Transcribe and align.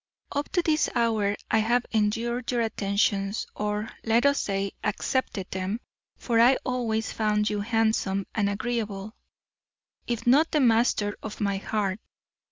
Up 0.31 0.49
to 0.53 0.63
this 0.63 0.89
hour 0.95 1.35
I 1.51 1.59
have 1.59 1.85
endured 1.91 2.49
your 2.51 2.61
attentions, 2.61 3.45
or, 3.55 3.87
let 4.03 4.25
us 4.25 4.41
say, 4.41 4.71
accepted 4.83 5.51
them, 5.51 5.79
for 6.17 6.39
I 6.39 6.55
always 6.65 7.11
found 7.11 7.51
you 7.51 7.59
handsome 7.61 8.25
and 8.33 8.49
agreeable, 8.49 9.15
if 10.07 10.25
not 10.25 10.49
the 10.49 10.59
master 10.59 11.15
of 11.21 11.39
my 11.39 11.57
heart. 11.57 11.99